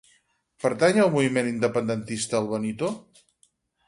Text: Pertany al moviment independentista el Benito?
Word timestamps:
Pertany 0.63 0.95
al 1.03 1.11
moviment 1.15 1.49
independentista 1.51 2.39
el 2.39 2.47
Benito? 2.55 2.91